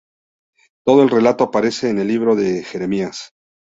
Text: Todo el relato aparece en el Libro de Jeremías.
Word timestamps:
Todo 0.83 1.03
el 1.03 1.11
relato 1.11 1.43
aparece 1.43 1.91
en 1.91 1.99
el 1.99 2.07
Libro 2.07 2.35
de 2.35 2.63
Jeremías. 2.63 3.29